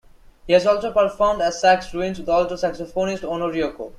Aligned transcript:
He 0.47 0.53
has 0.53 0.65
also 0.65 0.91
performed 0.91 1.43
as 1.43 1.61
Sax 1.61 1.93
Ruins 1.93 2.17
with 2.17 2.27
alto 2.27 2.55
saxophonist 2.55 3.23
Ono 3.23 3.51
Ryoko. 3.51 3.89